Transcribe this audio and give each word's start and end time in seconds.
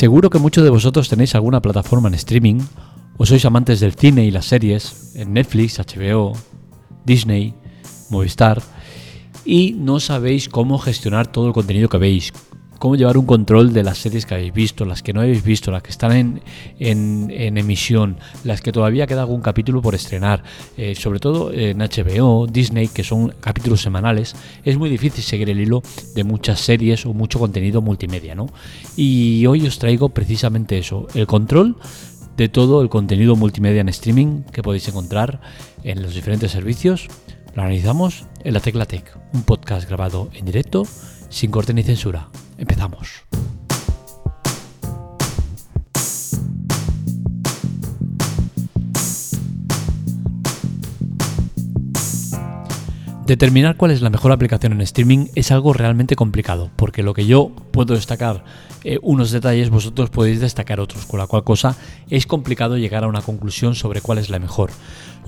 Seguro 0.00 0.30
que 0.30 0.38
muchos 0.38 0.64
de 0.64 0.70
vosotros 0.70 1.10
tenéis 1.10 1.34
alguna 1.34 1.60
plataforma 1.60 2.08
en 2.08 2.14
streaming 2.14 2.62
o 3.18 3.26
sois 3.28 3.44
amantes 3.44 3.84
del 3.84 3.92
cine 3.92 4.24
y 4.24 4.30
las 4.32 4.48
series 4.48 5.12
en 5.12 5.34
Netflix, 5.34 5.76
HBO, 5.76 6.32
Disney, 7.04 7.52
Movistar 8.08 8.62
y 9.44 9.76
no 9.76 10.00
sabéis 10.00 10.48
cómo 10.48 10.78
gestionar 10.78 11.26
todo 11.26 11.48
el 11.48 11.52
contenido 11.52 11.90
que 11.90 11.98
veis, 11.98 12.32
cómo 12.80 12.96
llevar 12.96 13.18
un 13.18 13.26
control 13.26 13.74
de 13.74 13.84
las 13.84 13.98
series 13.98 14.24
que 14.24 14.34
habéis 14.34 14.54
visto, 14.54 14.86
las 14.86 15.02
que 15.02 15.12
no 15.12 15.20
habéis 15.20 15.44
visto, 15.44 15.70
las 15.70 15.82
que 15.82 15.90
están 15.90 16.40
en, 16.78 17.30
emisión, 17.58 18.16
las 18.42 18.62
que 18.62 18.72
todavía 18.72 19.06
queda 19.06 19.20
algún 19.20 19.42
capítulo 19.42 19.82
por 19.82 19.94
estrenar, 19.94 20.42
eh, 20.78 20.94
sobre 20.94 21.20
todo 21.20 21.52
en 21.52 21.78
HBO, 21.78 22.46
Disney, 22.46 22.88
que 22.88 23.04
son 23.04 23.34
capítulos 23.38 23.82
semanales, 23.82 24.34
es 24.64 24.78
muy 24.78 24.88
difícil 24.88 25.22
seguir 25.22 25.50
el 25.50 25.60
hilo 25.60 25.82
de 26.14 26.24
muchas 26.24 26.58
series 26.60 27.04
o 27.04 27.12
mucho 27.12 27.38
contenido 27.38 27.82
multimedia, 27.82 28.34
¿no? 28.34 28.46
Y 28.96 29.44
hoy 29.44 29.66
os 29.66 29.78
traigo 29.78 30.08
precisamente 30.08 30.78
eso, 30.78 31.06
el 31.14 31.26
control 31.26 31.76
de 32.38 32.48
todo 32.48 32.80
el 32.80 32.88
contenido 32.88 33.36
multimedia 33.36 33.82
en 33.82 33.90
streaming 33.90 34.42
que 34.52 34.62
podéis 34.62 34.88
encontrar 34.88 35.42
en 35.84 36.02
los 36.02 36.14
diferentes 36.14 36.50
servicios. 36.50 37.08
Lo 37.54 37.60
analizamos 37.60 38.24
en 38.42 38.54
La 38.54 38.60
Tecla 38.60 38.86
Tech, 38.86 39.04
un 39.34 39.42
podcast 39.42 39.86
grabado 39.86 40.30
en 40.32 40.46
directo, 40.46 40.86
sin 41.28 41.50
corte 41.50 41.74
ni 41.74 41.82
censura. 41.82 42.28
Empezamos. 42.60 43.24
Determinar 53.30 53.76
cuál 53.76 53.92
es 53.92 54.02
la 54.02 54.10
mejor 54.10 54.32
aplicación 54.32 54.72
en 54.72 54.80
streaming 54.80 55.28
es 55.36 55.52
algo 55.52 55.72
realmente 55.72 56.16
complicado, 56.16 56.68
porque 56.74 57.04
lo 57.04 57.14
que 57.14 57.26
yo 57.26 57.52
puedo 57.70 57.94
destacar 57.94 58.42
eh, 58.82 58.98
unos 59.02 59.30
detalles, 59.30 59.70
vosotros 59.70 60.10
podéis 60.10 60.40
destacar 60.40 60.80
otros, 60.80 61.06
con 61.06 61.20
la 61.20 61.28
cual 61.28 61.44
cosa 61.44 61.76
es 62.08 62.26
complicado 62.26 62.76
llegar 62.76 63.04
a 63.04 63.06
una 63.06 63.22
conclusión 63.22 63.76
sobre 63.76 64.00
cuál 64.00 64.18
es 64.18 64.30
la 64.30 64.40
mejor. 64.40 64.72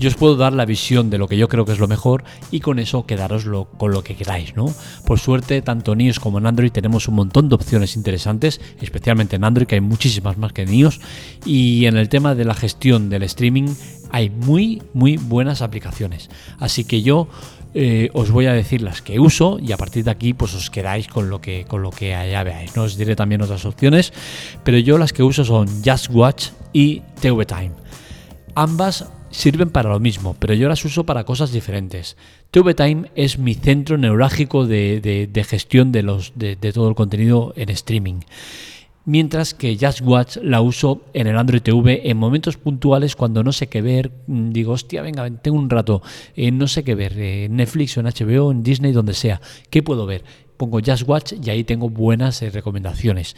Yo 0.01 0.09
os 0.09 0.17
puedo 0.17 0.35
dar 0.35 0.53
la 0.53 0.65
visión 0.65 1.11
de 1.11 1.19
lo 1.19 1.29
que 1.29 1.37
yo 1.37 1.47
creo 1.47 1.65
que 1.65 1.71
es 1.71 1.79
lo 1.79 1.87
mejor 1.87 2.25
y 2.51 2.59
con 2.59 2.81
eso 2.81 3.07
quedaros 3.07 3.47
con 3.79 3.93
lo 3.93 4.03
que 4.03 4.17
queráis, 4.17 4.57
¿no? 4.57 4.75
Por 5.07 5.21
suerte, 5.21 5.63
tanto 5.63 5.93
en 5.93 6.01
iOS 6.01 6.19
como 6.19 6.39
en 6.39 6.47
Android 6.47 6.73
tenemos 6.73 7.07
un 7.07 7.15
montón 7.15 7.49
de 7.49 7.55
opciones 7.55 7.95
interesantes, 7.95 8.61
especialmente 8.81 9.37
en 9.37 9.45
Android, 9.45 9.69
que 9.69 9.77
hay 9.77 9.81
muchísimas 9.81 10.39
más 10.39 10.53
que 10.53 10.63
en 10.63 10.75
iOS, 10.75 11.01
y 11.47 11.87
en 11.87 11.97
el 11.97 12.09
tema 12.09 12.35
de 12.35 12.47
la 12.47 12.55
gestión 12.55 13.11
del 13.11 13.23
streaming 13.23 13.69
hay 14.11 14.29
muy, 14.29 14.83
muy 14.93 15.19
buenas 15.19 15.63
aplicaciones. 15.63 16.31
Así 16.59 16.85
que 16.85 17.03
yo 17.03 17.29
eh, 17.75 18.11
os 18.13 18.31
voy 18.31 18.47
a 18.47 18.53
decir 18.53 18.83
las 18.83 19.01
que 19.01 19.19
uso 19.19 19.59
y 19.61 19.73
a 19.73 19.77
partir 19.77 20.05
de 20.05 20.11
aquí 20.11 20.35
pues 20.35 20.55
os 20.55 20.71
quedáis 20.71 21.09
con 21.09 21.31
lo 21.31 21.41
que 21.41 21.65
con 21.65 21.83
lo 21.83 21.91
que 21.91 22.15
allá 22.15 22.43
veáis. 22.45 22.77
No 22.77 22.83
os 22.83 22.97
diré 22.97 23.17
también 23.17 23.43
otras 23.43 23.65
opciones, 23.65 24.13
pero 24.65 24.79
yo 24.79 24.99
las 24.99 25.13
que 25.13 25.23
uso 25.23 25.45
son 25.45 25.69
Just 25.85 26.11
Watch 26.11 26.49
y 26.73 27.03
TV 27.21 27.47
Time. 27.47 27.73
Ambas 28.55 29.07
sirven 29.31 29.71
para 29.71 29.91
lo 29.91 29.99
mismo, 29.99 30.37
pero 30.39 30.55
yo 30.55 30.69
las 30.69 30.85
uso 30.85 31.05
para 31.05 31.25
cosas 31.25 31.53
diferentes. 31.53 32.17
TV 32.51 32.75
Time 32.75 33.11
es 33.15 33.39
mi 33.39 33.55
centro 33.55 33.97
neurálgico 33.97 34.67
de, 34.67 35.31
gestión 35.49 35.91
de, 35.91 36.73
todo 36.75 36.89
el 36.89 36.95
contenido 36.95 37.55
en 37.57 37.71
streaming 37.71 38.21
mientras 39.05 39.55
que 39.55 39.77
Just 39.81 40.01
Watch 40.03 40.37
la 40.43 40.61
uso 40.61 41.03
en 41.15 41.27
el 41.27 41.37
Android 41.37 41.63
TV 41.63 42.09
en 42.09 42.17
momentos 42.17 42.57
puntuales 42.57 43.17
cuando 43.17 43.43
no 43.43 43.53
sé 43.53 43.69
qué 43.69 43.83
ver, 43.83 44.11
mm, 44.27 44.51
digo, 44.51 44.73
hostia, 44.73 45.03
venga, 45.03 45.29
tengo 45.31 45.59
un 45.59 45.71
rato, 45.71 46.03
eh, 46.37 46.51
no 46.51 46.69
sé 46.69 46.85
qué 46.85 46.95
ver, 46.95 47.15
eh, 47.17 47.49
Netflix 47.51 47.97
o 47.97 48.01
en 48.01 48.07
HBO, 48.07 48.53
en 48.53 48.63
Disney, 48.63 48.93
donde 48.93 49.15
sea, 49.15 49.41
¿qué 49.71 49.83
puedo 49.83 50.07
ver? 50.07 50.25
Pongo 50.57 50.81
Just 50.85 51.09
Watch 51.09 51.33
y 51.43 51.51
ahí 51.51 51.65
tengo 51.65 51.89
buenas 51.89 52.41
eh, 52.43 52.51
recomendaciones. 52.51 53.35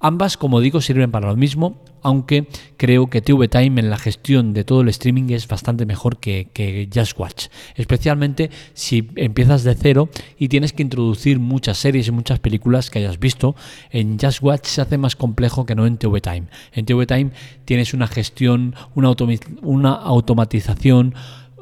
Ambas, 0.00 0.36
como 0.36 0.60
digo, 0.60 0.80
sirven 0.80 1.10
para 1.10 1.28
lo 1.28 1.36
mismo, 1.36 1.82
aunque 2.02 2.46
creo 2.76 3.08
que 3.08 3.20
TV 3.20 3.48
Time 3.48 3.80
en 3.80 3.90
la 3.90 3.98
gestión 3.98 4.52
de 4.52 4.62
todo 4.62 4.82
el 4.82 4.88
streaming 4.88 5.30
es 5.30 5.48
bastante 5.48 5.86
mejor 5.86 6.18
que, 6.18 6.88
Just 6.94 7.18
Watch, 7.18 7.46
especialmente 7.74 8.50
si 8.74 9.08
empiezas 9.16 9.64
de 9.64 9.74
cero 9.74 10.08
y 10.38 10.48
tienes 10.48 10.72
que 10.72 10.82
introducir 10.82 11.40
muchas 11.40 11.78
series 11.78 12.06
y 12.06 12.12
muchas 12.12 12.38
películas 12.38 12.90
que 12.90 13.00
hayas 13.00 13.18
visto. 13.18 13.56
En 13.90 14.18
Just 14.20 14.40
Watch 14.42 14.66
se 14.66 14.80
hace 14.80 14.98
más 14.98 15.16
complejo 15.16 15.66
que 15.66 15.74
no 15.74 15.86
en 15.86 15.98
TV 15.98 16.20
Time. 16.20 16.44
En 16.72 16.86
TV 16.86 17.06
Time 17.06 17.30
tienes 17.64 17.92
una 17.92 18.06
gestión, 18.06 18.76
una, 18.94 19.14
una 19.62 19.92
automatización, 19.94 21.14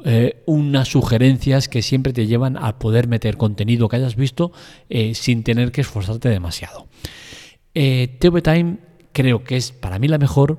eh, 0.05 0.43
unas 0.45 0.89
sugerencias 0.89 1.67
que 1.67 1.81
siempre 1.81 2.13
te 2.13 2.27
llevan 2.27 2.55
a 2.55 2.77
poder 2.77 3.07
meter 3.07 3.35
contenido 3.35 3.89
que 3.89 3.95
hayas 3.95 4.15
visto 4.15 4.51
eh, 4.89 5.15
sin 5.15 5.43
tener 5.43 5.71
que 5.71 5.81
esforzarte 5.81 6.29
demasiado. 6.29 6.87
Eh, 7.79 8.07
TV 8.17 8.41
Time 8.41 8.77
creo 9.13 9.43
que 9.43 9.55
es 9.55 9.71
para 9.71 9.99
mí 9.99 10.07
la 10.07 10.17
mejor 10.17 10.57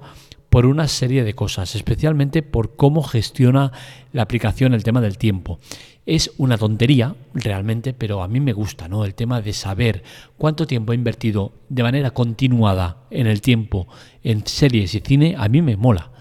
por 0.51 0.67
una 0.67 0.87
serie 0.87 1.25
de 1.25 1.35
cosas, 1.35 1.75
especialmente 1.75 2.45
por 2.45 2.77
cómo 2.77 3.03
gestiona 3.03 3.73
la 4.13 4.23
aplicación 4.23 4.73
el 4.73 4.85
tema 4.85 5.01
del 5.01 5.19
tiempo. 5.19 5.59
Es 6.07 6.31
una 6.39 6.57
tontería 6.57 7.17
realmente, 7.35 7.93
pero 7.93 8.23
a 8.23 8.29
mí 8.29 8.39
me 8.39 8.53
gusta, 8.53 8.87
¿no? 8.87 9.05
El 9.05 9.17
tema 9.17 9.43
de 9.43 9.53
saber 9.53 10.05
cuánto 10.37 10.69
tiempo 10.69 10.93
he 10.93 10.95
invertido 10.95 11.55
de 11.69 11.83
manera 11.83 12.13
continuada 12.13 12.99
en 13.11 13.27
el 13.27 13.41
tiempo 13.41 13.89
en 14.23 14.47
series 14.47 14.95
y 14.95 15.01
cine, 15.01 15.35
a 15.37 15.49
mí 15.49 15.61
me 15.61 15.77
mola. 15.77 16.13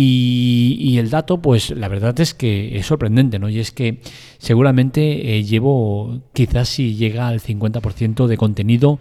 Y, 0.00 0.96
el 0.98 1.10
dato, 1.10 1.42
pues 1.42 1.70
la 1.70 1.88
verdad 1.88 2.20
es 2.20 2.32
que 2.32 2.78
es 2.78 2.86
sorprendente, 2.86 3.40
¿no? 3.40 3.48
Y 3.48 3.58
es 3.58 3.72
que 3.72 3.98
seguramente 4.38 5.36
eh, 5.36 5.42
llevo 5.42 6.20
quizás 6.32 6.68
si 6.68 6.94
llega 6.94 7.26
al 7.26 7.40
50% 7.40 8.28
de 8.28 8.36
contenido 8.36 9.00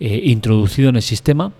eh, 0.00 0.22
introducido 0.24 0.88
en 0.88 0.96
el 0.96 1.02
sistema 1.02 1.52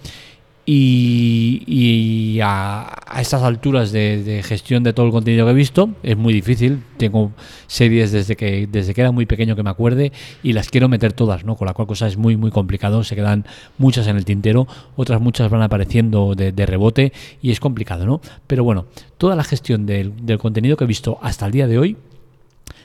y, 0.70 2.40
a, 2.42 2.94
estas 3.18 3.42
alturas 3.42 3.90
de, 3.90 4.42
gestión 4.44 4.82
de 4.82 4.92
todo 4.92 5.06
el 5.06 5.12
contenido 5.12 5.46
que 5.46 5.52
he 5.52 5.54
visto 5.54 5.90
es 6.02 6.16
muy 6.16 6.34
difícil. 6.34 6.82
Tengo 6.98 7.32
series 7.66 8.12
desde 8.12 8.36
que 8.36 8.68
desde 8.70 8.92
que 8.92 9.00
era 9.00 9.10
muy 9.10 9.24
pequeño 9.24 9.56
que 9.56 9.62
me 9.62 9.70
acuerde 9.70 10.12
y 10.42 10.52
las 10.52 10.68
quiero 10.68 10.88
meter 10.88 11.14
todas, 11.14 11.44
¿no? 11.44 11.56
Con 11.56 11.66
la 11.66 11.72
cual 11.72 11.88
cosa 11.88 12.06
es 12.06 12.18
muy 12.18 12.36
muy 12.36 12.50
complicado. 12.50 13.02
Se 13.02 13.16
quedan 13.16 13.46
muchas 13.78 14.06
en 14.08 14.16
el 14.16 14.26
tintero, 14.26 14.68
otras 14.94 15.22
muchas 15.22 15.50
van 15.50 15.62
apareciendo 15.62 16.34
de, 16.34 16.66
rebote 16.66 17.14
y 17.40 17.50
es 17.50 17.60
complicado, 17.60 18.04
¿no? 18.04 18.20
Pero 18.46 18.62
bueno, 18.62 18.86
toda 19.16 19.36
la 19.36 19.44
gestión 19.44 19.86
del, 19.86 20.26
del 20.26 20.38
contenido 20.38 20.76
que 20.76 20.84
he 20.84 20.86
visto 20.86 21.18
hasta 21.22 21.46
el 21.46 21.52
día 21.52 21.66
de 21.66 21.78
hoy 21.78 21.96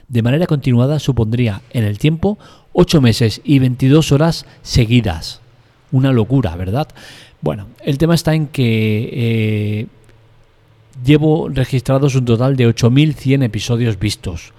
de 0.07 0.21
manera 0.21 0.47
continuada 0.47 0.99
supondría 0.99 1.61
en 1.71 1.83
el 1.83 1.97
tiempo 1.97 2.37
8 2.71 3.01
meses 3.01 3.41
y 3.43 3.59
22 3.59 4.13
horas 4.13 4.45
seguidas 4.61 5.41
una 5.93 6.11
locura, 6.11 6.55
¿verdad? 6.55 6.87
Bueno, 7.43 7.67
el 7.81 7.97
tema 7.97 8.15
está 8.15 8.33
en 8.33 8.47
que 8.47 9.09
eh, 9.11 9.87
llevo 11.03 11.49
registrados 11.49 12.15
un 12.15 12.23
total 12.23 12.55
de 12.55 12.69
8.100 12.69 13.43
episodios 13.43 13.99
vistos. 13.99 14.53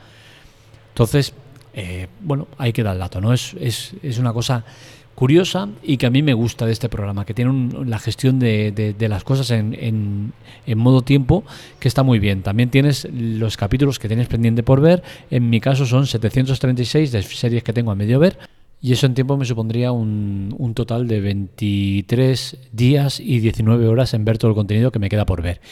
Entonces, 0.91 1.33
eh, 1.73 2.09
bueno, 2.21 2.47
ahí 2.59 2.75
queda 2.75 2.93
el 2.93 2.99
dato, 2.99 3.23
¿no? 3.23 3.33
Es, 3.33 3.57
es, 3.59 3.95
es, 4.03 4.19
una 4.19 4.35
cosa 4.35 4.67
curiosa 5.15 5.71
y 5.83 5.97
que 5.97 6.05
a 6.05 6.11
mí 6.11 6.23
me 6.23 6.35
gusta 6.35 6.67
de 6.67 6.73
este 6.73 6.91
programa, 6.91 7.25
que 7.25 7.33
tiene 7.33 7.71
la 7.87 7.99
gestión 7.99 8.39
de, 8.39 8.71
de, 8.71 9.09
las 9.09 9.25
cosas 9.25 9.51
en, 9.51 9.73
en, 9.81 10.35
en, 10.67 10.79
modo 10.79 11.01
tiempo, 11.01 11.43
que 11.79 11.89
está 11.89 12.03
muy 12.03 12.19
bien. 12.19 12.43
También 12.43 12.69
tienes 12.69 13.09
los 13.11 13.57
capítulos 13.57 13.99
que 13.99 14.09
tienes 14.09 14.29
pendiente 14.29 14.63
por 14.63 14.83
ver. 14.83 15.03
En 15.31 15.49
mi 15.49 15.59
caso 15.59 15.87
son 15.87 16.07
736 16.07 17.13
de 17.13 17.23
series 17.23 17.63
que 17.63 17.73
tengo 17.73 17.93
a 17.93 17.95
medio 17.95 18.19
ver. 18.19 18.37
Y 18.85 18.93
eso 18.93 19.07
en 19.07 19.15
tiempo 19.15 19.39
me 19.39 19.47
supondría 19.47 19.93
un, 19.93 20.55
un, 20.59 20.75
total 20.75 21.09
de 21.09 21.23
23 21.23 22.59
días 22.71 23.19
y 23.19 23.39
19 23.39 23.89
horas 23.89 24.13
en 24.13 24.27
ver 24.27 24.37
todo 24.37 24.51
el 24.51 24.55
contenido 24.55 24.93
que 24.93 24.99
me 24.99 25.09
queda 25.09 25.25
por 25.25 25.41
ver. 25.41 25.63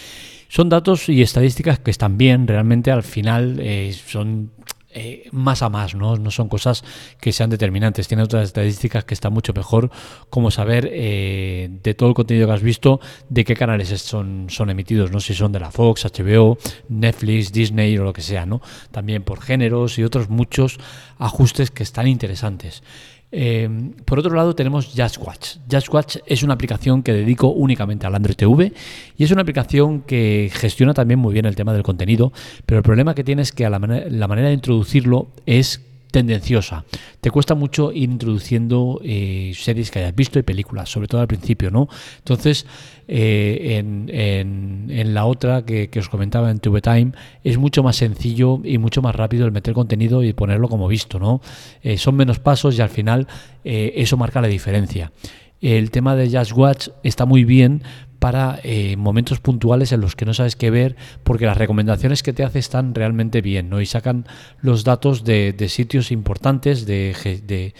Son 0.48 0.70
datos 0.70 1.10
y 1.10 1.20
estadísticas 1.20 1.78
que 1.78 1.90
están 1.90 2.16
bien, 2.16 2.46
realmente 2.46 2.90
al 2.90 3.02
final 3.02 3.58
eh, 3.60 3.94
son 4.06 4.50
eh, 4.94 5.28
más 5.32 5.62
a 5.62 5.68
más, 5.68 5.94
¿no? 5.94 6.16
no 6.16 6.30
son 6.30 6.48
cosas 6.48 6.84
que 7.20 7.32
sean 7.32 7.50
determinantes. 7.50 8.08
Tiene 8.08 8.22
otras 8.22 8.44
estadísticas 8.44 9.04
que 9.04 9.14
están 9.14 9.32
mucho 9.32 9.52
mejor, 9.52 9.90
como 10.30 10.50
saber 10.50 10.88
eh, 10.92 11.70
de 11.82 11.94
todo 11.94 12.08
el 12.08 12.14
contenido 12.14 12.46
que 12.46 12.54
has 12.54 12.62
visto, 12.62 13.00
de 13.28 13.44
qué 13.44 13.54
canales 13.54 13.88
son, 14.00 14.46
son 14.48 14.70
emitidos, 14.70 15.10
no 15.10 15.20
si 15.20 15.34
son 15.34 15.52
de 15.52 15.60
la 15.60 15.70
Fox, 15.70 16.04
HBO, 16.04 16.58
Netflix, 16.88 17.52
Disney 17.52 17.96
o 17.98 18.04
lo 18.04 18.12
que 18.12 18.22
sea, 18.22 18.46
¿no? 18.46 18.60
También 18.90 19.22
por 19.22 19.40
géneros 19.40 19.98
y 19.98 20.04
otros 20.04 20.28
muchos 20.28 20.78
ajustes 21.18 21.70
que 21.70 21.82
están 21.82 22.06
interesantes. 22.06 22.82
Eh, 23.32 23.68
por 24.04 24.18
otro 24.18 24.34
lado 24.34 24.54
tenemos 24.54 24.92
Just 24.94 25.16
Watch. 25.18 25.56
Just 25.70 25.92
Watch 25.92 26.16
es 26.26 26.42
una 26.42 26.54
aplicación 26.54 27.02
que 27.02 27.12
dedico 27.12 27.48
únicamente 27.48 28.06
al 28.06 28.14
Android 28.14 28.36
TV 28.36 28.72
y 29.16 29.24
es 29.24 29.30
una 29.30 29.42
aplicación 29.42 30.02
que 30.02 30.50
gestiona 30.52 30.92
también 30.92 31.18
muy 31.18 31.32
bien 31.32 31.46
el 31.46 31.56
tema 31.56 31.72
del 31.72 31.82
contenido, 31.82 32.32
pero 32.66 32.78
el 32.78 32.84
problema 32.84 33.14
que 33.14 33.24
tiene 33.24 33.42
es 33.42 33.52
que 33.52 33.68
la 33.68 33.78
manera 33.78 34.48
de 34.48 34.54
introducirlo 34.54 35.28
es 35.46 35.80
tendenciosa. 36.12 36.84
Te 37.20 37.32
cuesta 37.32 37.56
mucho 37.56 37.90
ir 37.90 38.10
introduciendo 38.10 39.00
eh, 39.02 39.52
series 39.56 39.90
que 39.90 39.98
hayas 39.98 40.14
visto 40.14 40.38
y 40.38 40.42
películas, 40.42 40.88
sobre 40.88 41.08
todo 41.08 41.22
al 41.22 41.26
principio, 41.26 41.70
¿no? 41.70 41.88
Entonces, 42.18 42.66
eh, 43.08 43.78
en, 43.78 45.14
la 45.14 45.24
otra 45.24 45.64
que, 45.64 45.90
os 45.98 46.08
comentaba 46.08 46.50
en 46.50 46.60
TV 46.60 46.80
Time, 46.80 47.12
es 47.42 47.58
mucho 47.58 47.82
más 47.82 47.96
sencillo 47.96 48.60
y 48.62 48.78
mucho 48.78 49.02
más 49.02 49.16
rápido 49.16 49.46
el 49.46 49.52
meter 49.52 49.74
contenido 49.74 50.22
y 50.22 50.32
ponerlo 50.32 50.68
como 50.68 50.86
visto, 50.86 51.18
¿no? 51.18 51.40
Eh, 51.82 51.98
son 51.98 52.14
menos 52.14 52.38
pasos 52.38 52.78
y 52.78 52.82
al 52.82 52.90
final 52.90 53.26
eso 53.64 54.16
marca 54.16 54.40
la 54.40 54.48
diferencia. 54.48 55.12
el 55.60 55.92
tema 55.92 56.16
de 56.16 56.36
Just 56.36 56.52
Watch 56.52 56.88
está 57.04 57.26
muy 57.26 57.44
bien 57.44 57.82
para 58.22 58.60
eh, 58.62 58.94
momentos 58.96 59.40
puntuales 59.40 59.90
en 59.90 60.00
los 60.00 60.14
que 60.14 60.24
no 60.24 60.32
sabes 60.32 60.54
qué 60.54 60.70
ver, 60.70 60.94
porque 61.24 61.44
las 61.44 61.56
recomendaciones 61.56 62.22
que 62.22 62.32
te 62.32 62.44
hace 62.44 62.60
están 62.60 62.94
realmente 62.94 63.40
bien, 63.40 63.68
¿no? 63.68 63.80
Y 63.80 63.86
sacan 63.86 64.26
los 64.60 64.84
datos 64.84 65.24
de, 65.24 65.56
sitios 65.68 66.12
importantes, 66.12 66.86
de, 66.86 67.74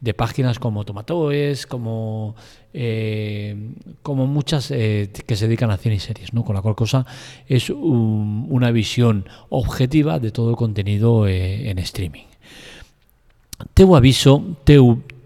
de, 0.00 0.14
páginas 0.14 0.60
como 0.60 0.84
Tomatoes, 0.84 1.66
como, 1.66 2.36
eh, 2.72 3.72
como 4.04 4.28
muchas 4.28 4.70
eh, 4.70 5.10
que 5.26 5.34
se 5.34 5.48
dedican 5.48 5.72
a 5.72 5.78
cine 5.78 5.96
y 5.96 5.98
series, 5.98 6.32
¿no? 6.32 6.44
Con 6.44 6.54
la 6.54 6.62
cual 6.62 6.76
cosa 6.76 7.04
es 7.48 7.68
una 7.68 8.70
visión 8.70 9.28
objetiva 9.48 10.20
de 10.20 10.30
todo 10.30 10.50
el 10.50 10.56
contenido 10.56 11.26
en 11.26 11.76
streaming. 11.80 12.26
Te 13.74 13.82
aviso, 13.82 14.44
te, 14.62 14.78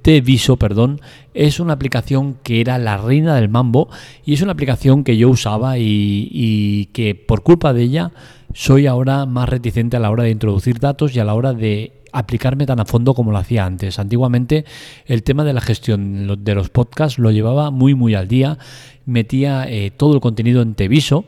Viso, 0.05 0.57
perdón, 0.57 1.01
es 1.33 1.61
una 1.61 1.75
aplicación 1.75 2.37
que 2.43 2.61
era 2.61 2.79
la 2.79 2.97
reina 2.97 3.37
del 3.37 3.49
mambo 3.49 3.89
y 4.25 4.35
es 4.35 4.43
una 4.43 4.53
aplicación 4.53 5.05
que 5.05 5.17
yo 5.17 5.31
usaba 5.31 5.79
y, 5.79 6.89
que 6.93 7.15
por 7.15 7.43
culpa 7.43 7.73
de 7.73 7.83
ella 7.83 8.13
soy 8.53 8.87
ahora 8.87 9.27
más 9.27 9.49
reticente 9.49 9.97
a 9.97 10.01
la 10.01 10.11
hora 10.11 10.25
de 10.25 10.31
introducir 10.31 10.81
datos 10.81 11.15
y 11.15 11.21
a 11.21 11.25
la 11.25 11.35
hora 11.35 11.53
de 11.53 11.93
aplicarme 12.13 12.67
tan 12.67 12.81
a 12.81 12.85
fondo 12.85 13.15
como 13.15 13.31
lo 13.31 13.39
hacía 13.39 13.65
antes. 13.65 13.99
Antiguamente 13.99 14.65
el 15.07 15.23
tema 15.23 15.45
de 15.45 15.53
la 15.53 15.61
gestión 15.61 16.45
de 16.45 16.55
los 16.55 16.69
podcasts 16.69 17.19
lo 17.19 17.31
llevaba 17.31 17.71
muy 17.71 17.95
muy 17.95 18.15
al 18.15 18.27
día, 18.27 18.59
metía 19.07 19.67
eh, 19.69 19.93
todo 19.97 20.15
el 20.15 20.21
contenido 20.21 20.63
en 20.63 20.75
Teviso, 20.75 21.25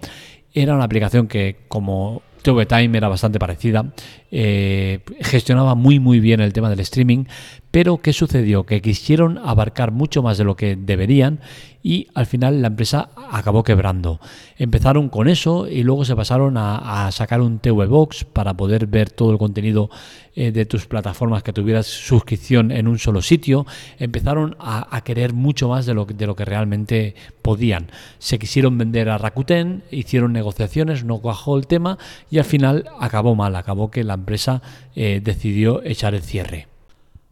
era 0.52 0.74
una 0.74 0.84
aplicación 0.84 1.28
que 1.28 1.56
como 1.68 2.22
TV 2.42 2.66
Time 2.66 2.98
era 2.98 3.08
bastante 3.08 3.38
parecida, 3.38 3.92
eh, 4.36 4.98
gestionaba 5.20 5.76
muy 5.76 6.00
muy 6.00 6.18
bien 6.18 6.40
el 6.40 6.52
tema 6.52 6.68
del 6.68 6.80
streaming, 6.80 7.26
pero 7.70 7.98
¿qué 7.98 8.12
sucedió? 8.12 8.66
Que 8.66 8.82
quisieron 8.82 9.38
abarcar 9.38 9.92
mucho 9.92 10.24
más 10.24 10.38
de 10.38 10.44
lo 10.44 10.56
que 10.56 10.74
deberían 10.74 11.38
y 11.84 12.08
al 12.14 12.24
final 12.24 12.62
la 12.62 12.68
empresa 12.68 13.10
acabó 13.30 13.62
quebrando. 13.62 14.18
Empezaron 14.56 15.10
con 15.10 15.28
eso 15.28 15.68
y 15.68 15.82
luego 15.82 16.06
se 16.06 16.16
pasaron 16.16 16.56
a, 16.56 17.10
sacar 17.12 17.42
un 17.42 17.58
TV 17.58 17.86
Box 17.86 18.24
para 18.24 18.54
poder 18.54 18.86
ver 18.86 19.10
todo 19.10 19.32
el 19.32 19.38
contenido 19.38 19.90
eh, 20.34 20.50
de 20.50 20.64
tus 20.64 20.86
plataformas 20.86 21.42
que 21.42 21.52
tuvieras 21.52 21.86
suscripción 21.86 22.70
en 22.70 22.88
un 22.88 22.98
solo 22.98 23.20
sitio. 23.20 23.66
Empezaron 23.98 24.56
a, 24.58 25.02
querer 25.04 25.34
mucho 25.34 25.68
más 25.68 25.84
de 25.84 25.92
lo, 25.92 26.06
de 26.06 26.26
lo 26.26 26.34
que 26.34 26.46
realmente 26.46 27.14
podían. 27.42 27.90
Se 28.18 28.38
quisieron 28.38 28.78
vender 28.78 29.10
a 29.10 29.18
Rakuten, 29.18 29.82
hicieron 29.90 30.32
negociaciones, 30.32 31.04
no 31.04 31.18
cuajó 31.18 31.58
el 31.58 31.66
tema 31.66 31.98
y 32.30 32.38
al 32.38 32.44
final 32.44 32.86
acabó 32.98 33.34
mal, 33.34 33.54
acabó 33.56 33.90
que 33.90 34.04
la 34.04 34.14
empresa 34.24 34.62
eh, 34.96 35.20
decidió 35.22 35.82
echar 35.84 36.14
el 36.14 36.22
cierre. 36.22 36.66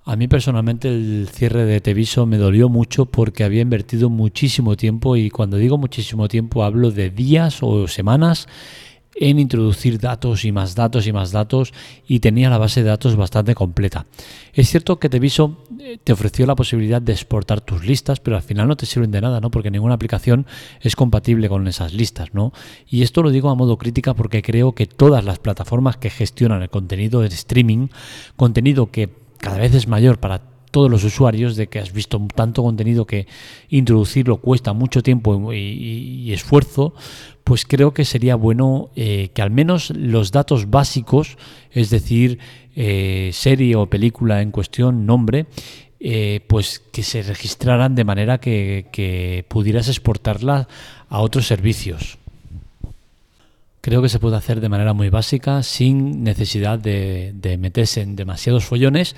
A 0.04 0.16
mí 0.16 0.26
personalmente 0.26 0.88
el 0.88 1.28
cierre 1.32 1.64
de 1.64 1.80
Teviso 1.80 2.26
me 2.26 2.36
dolió 2.36 2.68
mucho 2.68 3.06
porque 3.06 3.44
había 3.44 3.62
invertido 3.62 4.10
muchísimo 4.10 4.76
tiempo 4.76 5.16
y 5.16 5.30
cuando 5.30 5.56
digo 5.58 5.78
muchísimo 5.78 6.26
tiempo 6.28 6.64
hablo 6.64 6.90
de 6.90 7.10
días 7.10 7.58
o 7.62 7.86
semanas 7.86 8.48
en 9.14 9.38
introducir 9.38 9.98
datos 9.98 10.44
y 10.44 10.52
más 10.52 10.74
datos 10.74 11.06
y 11.06 11.12
más 11.12 11.32
datos 11.32 11.72
y 12.06 12.20
tenía 12.20 12.50
la 12.50 12.58
base 12.58 12.82
de 12.82 12.88
datos 12.88 13.16
bastante 13.16 13.54
completa. 13.54 14.06
Es 14.52 14.70
cierto 14.70 14.98
que 14.98 15.08
Teviso 15.08 15.64
eh, 15.78 15.98
te 16.02 16.12
ofreció 16.12 16.46
la 16.46 16.54
posibilidad 16.54 17.02
de 17.02 17.12
exportar 17.12 17.60
tus 17.60 17.84
listas, 17.84 18.20
pero 18.20 18.36
al 18.36 18.42
final 18.42 18.68
no 18.68 18.76
te 18.76 18.86
sirven 18.86 19.10
de 19.10 19.20
nada, 19.20 19.40
¿no? 19.40 19.50
Porque 19.50 19.70
ninguna 19.70 19.94
aplicación 19.94 20.46
es 20.80 20.96
compatible 20.96 21.48
con 21.48 21.66
esas 21.68 21.92
listas, 21.92 22.34
¿no? 22.34 22.52
Y 22.88 23.02
esto 23.02 23.22
lo 23.22 23.30
digo 23.30 23.50
a 23.50 23.54
modo 23.54 23.78
crítica 23.78 24.14
porque 24.14 24.42
creo 24.42 24.72
que 24.72 24.86
todas 24.86 25.24
las 25.24 25.38
plataformas 25.38 25.96
que 25.96 26.10
gestionan 26.10 26.62
el 26.62 26.70
contenido 26.70 27.20
de 27.20 27.28
streaming, 27.28 27.88
contenido 28.36 28.90
que 28.90 29.10
cada 29.38 29.58
vez 29.58 29.74
es 29.74 29.88
mayor 29.88 30.18
para 30.18 30.51
todos 30.72 30.90
los 30.90 31.04
usuarios 31.04 31.54
de 31.54 31.68
que 31.68 31.78
has 31.78 31.92
visto 31.92 32.20
tanto 32.34 32.64
contenido 32.64 33.06
que 33.06 33.28
introducirlo 33.68 34.38
cuesta 34.38 34.72
mucho 34.72 35.02
tiempo 35.04 35.52
y, 35.52 36.32
esfuerzo, 36.32 36.94
pues 37.44 37.64
creo 37.64 37.94
que 37.94 38.04
sería 38.04 38.34
bueno 38.34 38.90
eh, 38.96 39.30
que 39.34 39.42
al 39.42 39.50
menos 39.50 39.90
los 39.90 40.32
datos 40.32 40.70
básicos, 40.70 41.36
es 41.70 41.90
decir, 41.90 42.38
eh, 42.74 43.30
serie 43.32 43.76
o 43.76 43.86
película 43.86 44.42
en 44.42 44.50
cuestión, 44.50 45.06
nombre, 45.06 45.46
eh, 46.04 46.40
pues 46.48 46.82
que 46.90 47.04
se 47.04 47.22
registraran 47.22 47.94
de 47.94 48.02
manera 48.02 48.38
que, 48.38 49.44
pudieras 49.48 49.86
exportarla 49.86 50.66
a 51.08 51.20
otros 51.20 51.46
servicios. 51.46 52.18
Creo 53.82 54.02
que 54.02 54.08
se 54.08 54.18
puede 54.18 54.36
hacer 54.36 54.60
de 54.60 54.68
manera 54.68 54.94
muy 54.94 55.10
básica, 55.10 55.62
sin 55.62 56.24
necesidad 56.24 56.80
de, 56.80 57.56
meterse 57.60 58.00
en 58.00 58.16
demasiados 58.16 58.64
follones 58.64 59.14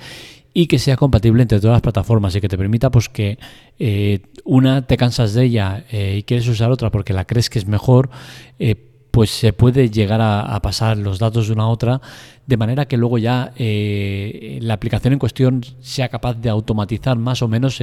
y 0.57 0.67
que 0.67 0.79
sea 0.79 0.95
compatible 0.95 1.41
entre 1.41 1.59
todas 1.59 1.75
las 1.75 1.81
plataformas 1.81 2.33
y 2.33 2.39
que 2.39 2.47
te 2.47 2.57
permita 2.57 2.89
pues 2.89 3.09
que 3.09 3.37
eh, 3.77 4.21
una 4.45 4.87
te 4.87 4.95
cansas 4.95 5.33
de 5.33 5.43
ella 5.43 5.83
eh, 5.91 6.15
y 6.19 6.23
quieres 6.23 6.47
usar 6.47 6.71
otra 6.71 6.89
porque 6.91 7.11
la 7.11 7.25
crees 7.25 7.49
que 7.49 7.59
es 7.59 7.67
mejor, 7.67 8.09
eh, 8.57 8.75
pues 9.11 9.31
se 9.31 9.51
puede 9.51 9.89
llegar 9.89 10.21
a, 10.21 10.57
pasar 10.61 10.97
los 10.97 11.19
datos 11.19 11.47
de 11.47 11.53
una 11.53 11.63
a 11.63 11.67
otra 11.67 12.01
de 12.47 12.55
manera 12.55 12.85
que 12.85 12.95
luego 12.95 13.17
ya 13.17 13.53
la 13.57 14.73
aplicación 14.73 15.13
en 15.13 15.19
cuestión 15.19 15.65
sea 15.81 16.09
capaz 16.09 16.35
de 16.35 16.49
automatizar 16.49 17.17
más 17.17 17.41
o 17.41 17.47
menos 17.47 17.81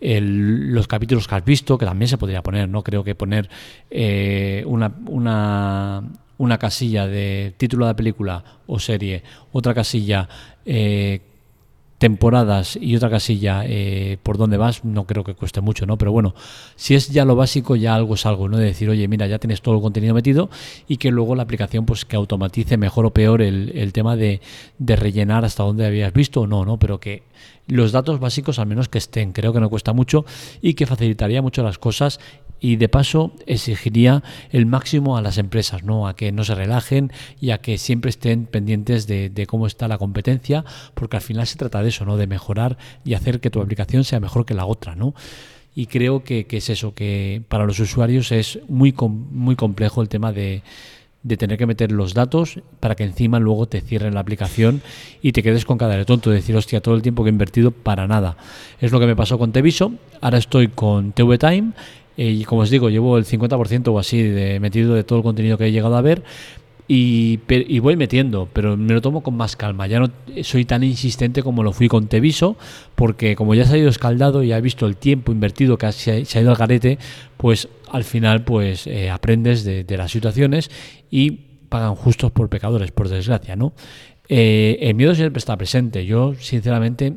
los 0.00 0.88
capítulos 0.88 1.28
que 1.28 1.34
has 1.34 1.44
visto, 1.44 1.76
que 1.76 1.84
también 1.84 2.08
se 2.08 2.16
podría 2.16 2.42
poner, 2.42 2.66
¿no? 2.66 2.82
Creo 2.82 3.04
que 3.04 3.14
poner 3.14 3.50
una, 4.66 4.90
una, 5.06 6.02
una, 6.38 6.58
casilla 6.58 7.06
de 7.06 7.52
título 7.58 7.86
de 7.86 7.94
película 7.94 8.42
o 8.66 8.78
serie, 8.78 9.22
otra 9.52 9.74
casilla 9.74 10.28
eh, 10.70 11.20
temporadas 11.98 12.78
y 12.80 12.94
otra 12.96 13.10
casilla 13.10 13.62
eh, 13.66 14.18
por 14.22 14.38
dónde 14.38 14.56
vas, 14.56 14.84
no 14.84 15.04
creo 15.04 15.24
que 15.24 15.34
cueste 15.34 15.60
mucho, 15.60 15.84
¿no? 15.84 15.98
Pero 15.98 16.12
bueno, 16.12 16.34
si 16.76 16.94
es 16.94 17.10
ya 17.10 17.24
lo 17.24 17.34
básico, 17.34 17.76
ya 17.76 17.94
algo 17.94 18.14
es 18.14 18.24
algo, 18.24 18.48
¿no? 18.48 18.56
De 18.56 18.66
decir, 18.66 18.88
oye, 18.88 19.06
mira, 19.08 19.26
ya 19.26 19.38
tienes 19.38 19.60
todo 19.62 19.74
el 19.74 19.82
contenido 19.82 20.14
metido 20.14 20.48
y 20.86 20.96
que 20.96 21.10
luego 21.10 21.34
la 21.34 21.42
aplicación, 21.42 21.84
pues 21.84 22.04
que 22.04 22.16
automatice 22.16 22.76
mejor 22.76 23.06
o 23.06 23.10
peor 23.10 23.42
el, 23.42 23.92
tema 23.92 24.16
de, 24.16 24.40
de, 24.78 24.96
rellenar 24.96 25.44
hasta 25.44 25.64
dónde 25.64 25.86
habías 25.86 26.12
visto 26.12 26.42
o 26.42 26.46
no, 26.46 26.64
¿no? 26.64 26.78
Pero 26.78 27.00
que 27.00 27.24
los 27.66 27.92
datos 27.92 28.20
básicos 28.20 28.58
al 28.58 28.66
menos 28.66 28.88
que 28.88 28.98
estén, 28.98 29.32
creo 29.32 29.52
que 29.52 29.60
no 29.60 29.68
cuesta 29.68 29.92
mucho 29.92 30.24
y 30.62 30.74
que 30.74 30.86
facilitaría 30.86 31.42
mucho 31.42 31.62
las 31.62 31.78
cosas 31.78 32.20
y 32.60 32.76
de 32.76 32.88
paso 32.88 33.32
exigiría 33.46 34.22
el 34.50 34.66
máximo 34.66 35.16
a 35.16 35.22
las 35.22 35.38
empresas, 35.38 35.84
¿no? 35.84 36.08
A 36.08 36.16
que 36.16 36.32
no 36.32 36.44
se 36.44 36.54
relajen 36.54 37.12
y 37.40 37.50
a 37.50 37.58
que 37.58 37.78
siempre 37.78 38.10
estén 38.10 38.46
pendientes 38.46 39.06
de, 39.06 39.46
cómo 39.48 39.66
está 39.66 39.88
la 39.88 39.98
competencia, 39.98 40.64
porque 40.94 41.16
al 41.16 41.22
final 41.22 41.46
se 41.46 41.56
trata 41.56 41.82
de 41.82 41.87
eso, 41.88 42.04
¿no? 42.04 42.16
De 42.16 42.26
mejorar 42.26 42.78
y 43.04 43.14
hacer 43.14 43.40
que 43.40 43.50
tu 43.50 43.60
aplicación 43.60 44.04
sea 44.04 44.20
mejor 44.20 44.46
que 44.46 44.54
la 44.54 44.66
otra, 44.66 44.94
¿no? 44.94 45.14
Y 45.74 45.86
creo 45.86 46.24
que, 46.24 46.46
es 46.48 46.70
eso, 46.70 46.94
que 46.94 47.42
para 47.48 47.64
los 47.64 47.78
usuarios 47.78 48.32
es 48.32 48.58
muy, 48.68 48.94
muy 48.98 49.54
complejo 49.54 50.02
el 50.02 50.08
tema 50.08 50.32
de, 50.32 50.62
de 51.22 51.36
tener 51.36 51.58
que 51.58 51.66
meter 51.66 51.92
los 51.92 52.14
datos 52.14 52.60
para 52.80 52.94
que 52.94 53.04
encima 53.04 53.38
luego 53.38 53.66
te 53.66 53.80
cierren 53.80 54.14
la 54.14 54.20
aplicación 54.20 54.82
y 55.22 55.32
te 55.32 55.42
quedes 55.42 55.64
con 55.64 55.78
cada 55.78 55.96
de 55.96 56.04
tonto, 56.04 56.30
decir, 56.30 56.56
hostia, 56.56 56.80
todo 56.80 56.94
el 56.94 57.02
tiempo 57.02 57.22
que 57.22 57.30
he 57.30 57.32
invertido 57.32 57.70
para 57.70 58.06
nada. 58.06 58.36
Es 58.80 58.92
lo 58.92 59.00
que 59.00 59.06
me 59.06 59.16
pasó 59.16 59.38
con 59.38 59.52
Teviso, 59.52 59.92
ahora 60.20 60.38
estoy 60.38 60.68
con 60.68 61.12
TV 61.12 61.38
Time 61.38 61.72
y 62.16 62.44
como 62.44 62.62
os 62.62 62.70
digo, 62.70 62.90
llevo 62.90 63.16
el 63.18 63.24
50% 63.24 63.88
o 63.88 63.98
así 63.98 64.22
de 64.22 64.58
metido 64.58 64.94
de 64.94 65.04
todo 65.04 65.18
el 65.18 65.22
contenido 65.22 65.58
que 65.58 65.66
he 65.66 65.72
llegado 65.72 65.96
a 65.96 66.02
ver. 66.02 66.24
Y, 66.90 67.36
voy 67.80 67.96
metiendo, 67.96 68.48
pero 68.50 68.78
me 68.78 68.94
lo 68.94 69.02
tomo 69.02 69.22
con 69.22 69.36
más 69.36 69.56
calma. 69.56 69.86
Ya 69.86 70.00
no 70.00 70.10
soy 70.42 70.64
tan 70.64 70.82
insistente 70.82 71.42
como 71.42 71.62
lo 71.62 71.74
fui 71.74 71.86
con 71.86 72.08
Teviso, 72.08 72.56
porque 72.94 73.36
como 73.36 73.54
ya 73.54 73.66
se 73.66 73.74
ha 73.74 73.78
ido 73.78 73.90
escaldado 73.90 74.42
y 74.42 74.52
ha 74.52 74.60
visto 74.60 74.86
el 74.86 74.96
tiempo 74.96 75.30
invertido 75.30 75.76
que 75.76 75.92
se 75.92 76.10
ha 76.12 76.40
ido 76.40 76.50
al 76.50 76.56
garete, 76.56 76.98
pues 77.36 77.68
al 77.90 78.04
final 78.04 78.42
pues 78.42 78.86
eh, 78.86 79.10
aprendes 79.10 79.64
de, 79.64 79.96
las 79.98 80.10
situaciones 80.10 80.70
y 81.10 81.30
pagan 81.68 81.94
justos 81.94 82.32
por 82.32 82.48
pecadores, 82.48 82.90
por 82.90 83.10
desgracia, 83.10 83.54
¿no? 83.54 83.74
Eh, 84.30 84.78
el 84.80 84.94
miedo 84.94 85.14
siempre 85.14 85.40
está 85.40 85.58
presente. 85.58 86.06
Yo, 86.06 86.34
sinceramente, 86.36 87.16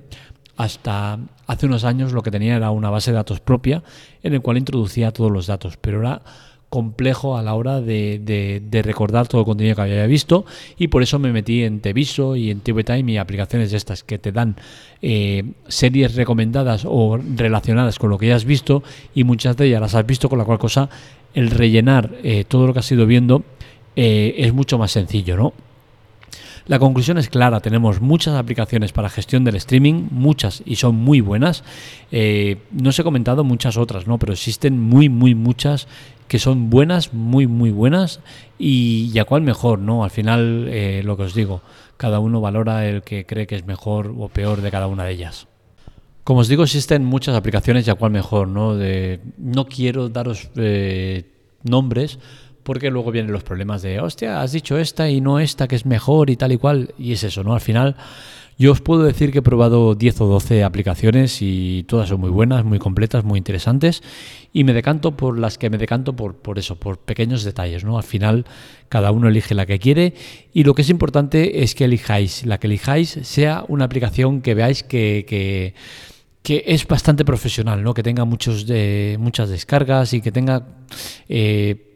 hasta 0.57 1.17
hace 1.47 1.65
unos 1.65 1.85
años 1.85 2.11
lo 2.11 2.23
que 2.23 2.31
tenía 2.31 2.57
era 2.57 2.71
una 2.71 2.89
base 2.89 3.11
de 3.11 3.15
datos 3.15 3.39
propia 3.39 3.83
en 4.21 4.33
el 4.33 4.41
cual 4.41 4.57
introducía 4.57 5.11
todos 5.11 5.31
los 5.31 5.47
datos, 5.47 5.77
pero 5.77 6.01
era 6.01 6.21
complejo 6.71 7.35
a 7.35 7.43
la 7.43 7.53
hora 7.53 7.81
de, 7.81 8.81
recordar 8.85 9.27
todo 9.27 9.41
el 9.41 9.45
contenido 9.45 9.75
que 9.75 9.81
había 9.81 10.07
visto 10.07 10.45
y 10.77 10.87
por 10.87 11.03
eso 11.03 11.19
me 11.19 11.33
metí 11.33 11.63
en 11.63 11.81
Teviso 11.81 12.37
y 12.37 12.49
en 12.49 12.61
TV 12.61 12.85
Time 12.85 13.11
y 13.11 13.17
aplicaciones 13.17 13.71
de 13.71 13.77
estas 13.77 14.05
que 14.05 14.17
te 14.17 14.31
dan 14.31 14.55
eh, 15.01 15.43
series 15.67 16.15
recomendadas 16.15 16.83
o 16.85 17.19
relacionadas 17.35 17.99
con 17.99 18.09
lo 18.09 18.17
que 18.17 18.27
ya 18.27 18.37
has 18.37 18.45
visto 18.45 18.83
y 19.13 19.25
muchas 19.25 19.57
de 19.57 19.65
ellas 19.65 19.81
las 19.81 19.95
has 19.95 20.05
visto 20.05 20.29
con 20.29 20.39
la 20.39 20.45
cual 20.45 20.59
cosa 20.59 20.89
el 21.33 21.51
rellenar 21.51 22.15
eh, 22.23 22.45
todo 22.47 22.67
lo 22.67 22.73
que 22.73 22.79
has 22.79 22.89
ido 22.89 23.05
viendo 23.05 23.43
eh, 23.97 24.35
es 24.37 24.53
mucho 24.53 24.77
más 24.77 24.91
sencillo, 24.91 25.35
¿no? 25.35 25.53
La 26.65 26.79
conclusión 26.79 27.17
es 27.17 27.29
clara, 27.29 27.59
tenemos 27.59 28.01
muchas 28.01 28.35
aplicaciones 28.35 28.91
para 28.91 29.09
gestión 29.09 29.43
del 29.43 29.55
streaming, 29.55 30.07
muchas 30.11 30.61
y 30.65 30.75
son 30.75 30.95
muy 30.95 31.21
buenas. 31.21 31.63
Eh, 32.11 32.57
no 32.71 32.89
os 32.89 32.99
he 32.99 33.03
comentado 33.03 33.43
muchas 33.43 33.77
otras, 33.77 34.07
¿no? 34.07 34.19
pero 34.19 34.33
existen 34.33 34.79
muy, 34.79 35.09
muy 35.09 35.35
muchas 35.35 35.87
que 36.27 36.39
son 36.39 36.69
buenas, 36.69 37.13
muy, 37.13 37.45
muy 37.47 37.71
buenas 37.71 38.21
y, 38.57 39.17
a 39.19 39.25
cuál 39.25 39.41
mejor, 39.41 39.79
¿no? 39.79 40.05
Al 40.05 40.11
final, 40.11 40.67
eh, 40.69 41.01
lo 41.03 41.17
que 41.17 41.23
os 41.23 41.33
digo, 41.33 41.61
cada 41.97 42.19
uno 42.19 42.39
valora 42.39 42.87
el 42.87 43.01
que 43.01 43.25
cree 43.25 43.47
que 43.47 43.55
es 43.55 43.65
mejor 43.65 44.15
o 44.17 44.29
peor 44.29 44.61
de 44.61 44.71
cada 44.71 44.87
una 44.87 45.03
de 45.03 45.11
ellas. 45.11 45.47
Como 46.23 46.39
os 46.39 46.47
digo, 46.47 46.63
existen 46.63 47.03
muchas 47.03 47.35
aplicaciones 47.35 47.85
y 47.85 47.91
a 47.91 47.95
cuál 47.95 48.13
mejor, 48.13 48.47
¿no? 48.47 48.77
No 49.37 49.65
quiero 49.65 50.07
daros 50.07 50.49
eh, 50.55 51.25
nombres 51.63 52.17
porque 52.63 52.91
luego 52.91 53.11
vienen 53.11 53.31
los 53.31 53.43
problemas 53.43 53.81
de, 53.81 53.99
hostia, 53.99 54.41
has 54.41 54.51
dicho 54.51 54.77
esta 54.77 55.09
y 55.09 55.21
no 55.21 55.39
esta 55.39 55.67
que 55.67 55.75
es 55.75 55.85
mejor 55.85 56.29
y 56.29 56.35
tal 56.35 56.51
y 56.51 56.57
cual. 56.57 56.93
Y 56.97 57.13
es 57.13 57.23
eso, 57.23 57.43
¿no? 57.43 57.53
Al 57.53 57.61
final, 57.61 57.95
yo 58.57 58.71
os 58.71 58.81
puedo 58.81 59.03
decir 59.03 59.31
que 59.31 59.39
he 59.39 59.41
probado 59.41 59.95
10 59.95 60.21
o 60.21 60.27
12 60.27 60.63
aplicaciones 60.63 61.41
y 61.41 61.83
todas 61.87 62.09
son 62.09 62.19
muy 62.19 62.29
buenas, 62.29 62.63
muy 62.63 62.79
completas, 62.79 63.23
muy 63.23 63.37
interesantes. 63.37 64.03
Y 64.53 64.63
me 64.63 64.73
decanto 64.73 65.17
por 65.17 65.39
las 65.39 65.57
que 65.57 65.69
me 65.69 65.77
decanto 65.77 66.15
por, 66.15 66.35
por 66.35 66.59
eso, 66.59 66.75
por 66.75 66.99
pequeños 66.99 67.43
detalles, 67.43 67.83
¿no? 67.83 67.97
Al 67.97 68.03
final, 68.03 68.45
cada 68.89 69.11
uno 69.11 69.29
elige 69.29 69.55
la 69.55 69.65
que 69.65 69.79
quiere. 69.79 70.13
Y 70.53 70.63
lo 70.63 70.75
que 70.75 70.83
es 70.83 70.89
importante 70.89 71.63
es 71.63 71.73
que 71.73 71.85
elijáis, 71.85 72.45
la 72.45 72.59
que 72.59 72.67
elijáis 72.67 73.17
sea 73.23 73.65
una 73.67 73.85
aplicación 73.85 74.41
que 74.41 74.53
veáis 74.53 74.83
que, 74.83 75.25
que 76.43 76.63
es 76.65 76.87
bastante 76.87 77.23
profesional, 77.23 77.83
¿no? 77.83 77.93
Que 77.93 78.03
tenga 78.03 78.25
muchos 78.25 78.65
de, 78.65 79.17
muchas 79.19 79.49
descargas 79.49 80.13
y 80.13 80.21
que 80.21 80.31
tenga 80.31 80.65
eh, 81.29 81.90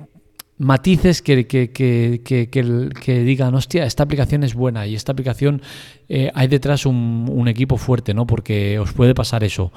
matices 0.58 1.22
que, 1.22 1.48
que, 1.48 1.72
que, 1.72 2.22
que, 2.22 3.20
digan, 3.24 3.56
hostia, 3.56 3.86
esta 3.86 4.04
aplicación 4.04 4.44
es 4.44 4.54
buena 4.54 4.88
y 4.88 4.96
esta 4.96 5.12
aplicación 5.12 5.62
eh, 6.08 6.32
hay 6.34 6.48
detrás 6.48 6.86
un, 6.86 7.28
un, 7.30 7.48
equipo 7.48 7.78
fuerte, 7.78 8.14
¿no? 8.14 8.26
Porque 8.26 8.80
os 8.80 8.94
puede 8.94 9.14
pasar 9.14 9.44
eso, 9.44 9.74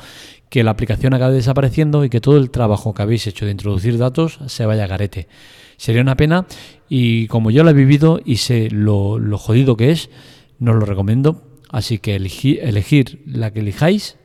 que 0.49 0.63
la 0.63 0.71
aplicación 0.71 1.15
acabe 1.15 1.35
desapareciendo 1.35 2.05
y 2.05 2.11
que 2.11 2.21
todo 2.21 2.37
el 2.37 2.51
trabajo 2.51 2.95
que 2.95 3.03
habéis 3.03 3.27
hecho 3.27 3.45
de 3.45 3.53
introducir 3.53 3.99
datos 3.99 4.39
se 4.47 4.67
vaya 4.67 4.85
a 4.85 4.89
garete. 4.89 5.29
Sería 5.77 6.03
una 6.03 6.17
pena 6.17 6.47
y 6.89 7.27
como 7.29 7.51
yo 7.51 7.65
lo 7.65 7.71
he 7.71 7.75
vivido 7.75 8.21
y 8.25 8.37
sé 8.37 8.69
lo, 8.71 9.19
lo 9.19 9.39
jodido 9.39 9.77
que 9.77 9.91
es, 9.91 10.11
no 10.59 10.75
lo 10.75 10.87
recomiendo. 10.87 11.45
Así 11.71 11.99
que 11.99 12.17
elegir 12.17 13.23
la 13.27 13.53
que 13.53 13.61
elijáis 13.61 14.17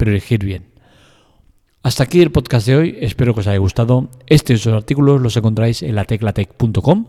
pero 0.00 0.12
elegir 0.12 0.42
bien. 0.42 0.69
Hasta 1.82 2.02
aquí 2.02 2.20
el 2.20 2.30
podcast 2.30 2.66
de 2.66 2.76
hoy, 2.76 2.98
espero 3.00 3.32
que 3.32 3.40
os 3.40 3.46
haya 3.46 3.58
gustado. 3.58 4.10
Estos 4.26 4.66
artículos 4.66 5.20
los 5.20 5.36
encontráis 5.38 5.82
en 5.82 5.94
lateclatec.com 5.94 7.06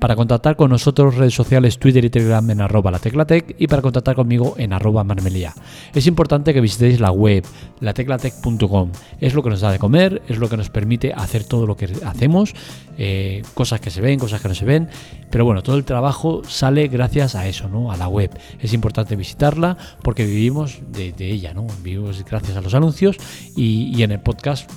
para 0.00 0.16
contactar 0.16 0.56
con 0.56 0.70
nosotros, 0.70 1.16
redes 1.16 1.34
sociales, 1.34 1.78
Twitter 1.78 2.04
y 2.04 2.10
Telegram 2.10 2.48
en 2.50 2.62
arroba 2.62 2.90
lateclatec 2.90 3.54
y 3.58 3.66
para 3.66 3.82
contactar 3.82 4.16
conmigo 4.16 4.54
en 4.56 4.72
arroba 4.72 5.04
marmelía. 5.04 5.54
Es 5.94 6.06
importante 6.06 6.54
que 6.54 6.62
visitéis 6.62 6.98
la 7.00 7.12
web, 7.12 7.44
lateclatec.com. 7.80 8.92
Es 9.20 9.34
lo 9.34 9.42
que 9.42 9.50
nos 9.50 9.60
da 9.60 9.70
de 9.70 9.78
comer, 9.78 10.22
es 10.26 10.38
lo 10.38 10.48
que 10.48 10.56
nos 10.56 10.70
permite 10.70 11.12
hacer 11.12 11.44
todo 11.44 11.66
lo 11.66 11.76
que 11.76 11.90
hacemos, 12.04 12.54
eh, 12.96 13.42
cosas 13.52 13.80
que 13.80 13.90
se 13.90 14.00
ven, 14.00 14.18
cosas 14.18 14.40
que 14.40 14.48
no 14.48 14.54
se 14.54 14.64
ven. 14.64 14.88
Pero 15.30 15.44
bueno, 15.44 15.62
todo 15.62 15.76
el 15.76 15.84
trabajo 15.84 16.42
sale 16.48 16.88
gracias 16.88 17.34
a 17.34 17.46
eso, 17.46 17.68
¿no? 17.68 17.92
A 17.92 17.98
la 17.98 18.08
web. 18.08 18.30
Es 18.58 18.72
importante 18.72 19.16
visitarla 19.16 19.76
porque 20.02 20.24
vivimos 20.24 20.78
de, 20.90 21.12
ella, 21.18 21.52
¿no? 21.52 21.66
Vivimos 21.82 22.24
gracias 22.24 22.56
a 22.56 22.62
los 22.62 22.72
anuncios 22.72 23.18
y, 23.54 24.02
en 24.02 24.12
el 24.12 24.20
podcast, 24.20 24.70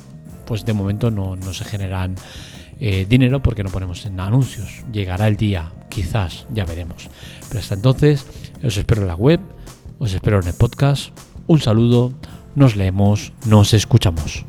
pues 0.46 0.66
de 0.66 0.74
momento 0.74 1.10
no, 1.10 1.38
no 1.38 1.54
se 1.54 1.64
generan 1.64 2.16
eh, 2.80 3.06
dinero 3.08 3.42
porque 3.42 3.64
no 3.64 3.70
ponemos 3.70 4.06
en 4.06 4.20
anuncios. 4.20 4.84
Llegará 4.92 5.28
el 5.28 5.38
día, 5.38 5.72
quizás, 5.90 6.48
ya 6.54 6.66
veremos. 6.66 7.10
Pero 7.48 7.60
hasta 7.60 7.76
entonces, 7.76 8.26
os 8.64 8.78
espero 8.78 9.02
en 9.02 9.08
la 9.08 9.16
web, 9.16 9.40
os 10.00 10.14
espero 10.14 10.40
en 10.42 10.48
el 10.48 10.54
podcast. 10.54 11.18
Un 11.48 11.60
saludo, 11.60 12.14
nos 12.56 12.76
leemos, 12.76 13.34
nos 13.46 13.74
escuchamos. 13.74 14.46